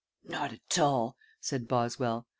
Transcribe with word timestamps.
"Not 0.23 0.51
at 0.51 0.79
all," 0.79 1.15
said 1.39 1.67
Boswell. 1.67 2.25